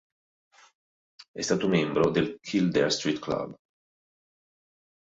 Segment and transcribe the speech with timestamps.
[1.31, 3.53] È stato membro del Kildare Street Club.